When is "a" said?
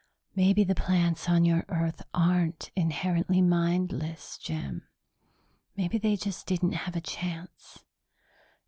6.95-7.01